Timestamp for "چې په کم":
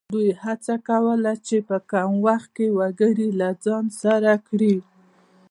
1.47-2.09